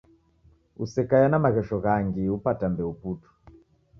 [0.85, 3.29] Osekaie na maghesho ghangi upata mbeu putu